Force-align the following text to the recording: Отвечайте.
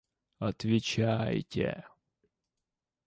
Отвечайте. 0.39 1.85